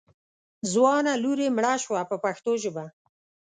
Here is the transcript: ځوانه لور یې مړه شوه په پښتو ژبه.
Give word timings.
ځوانه 0.71 1.13
لور 1.23 1.39
یې 1.45 1.49
مړه 1.57 1.73
شوه 1.83 2.01
په 2.09 2.15
پښتو 2.23 2.51
ژبه. 2.63 2.85